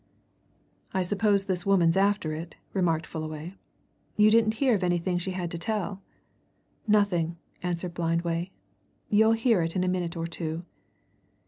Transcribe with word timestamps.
"I 0.95 1.03
suppose 1.03 1.45
this 1.45 1.63
woman's 1.63 1.95
after 1.95 2.33
it," 2.33 2.55
remarked 2.73 3.05
Fullaway. 3.05 3.53
"You 4.17 4.31
didn't 4.31 4.55
hear 4.55 4.73
of 4.73 4.83
anything 4.83 5.19
she 5.19 5.29
had 5.29 5.51
to 5.51 5.59
tell?" 5.59 6.01
"Nothing," 6.87 7.37
answered 7.61 7.93
Blindway. 7.93 8.49
"You'll 9.09 9.33
hear 9.33 9.61
it 9.61 9.75
in 9.75 9.83
a 9.83 9.87
minute 9.87 10.17
or 10.17 10.25
two." 10.25 10.65